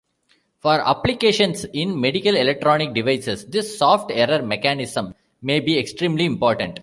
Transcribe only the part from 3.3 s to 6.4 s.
this soft error mechanism may be extremely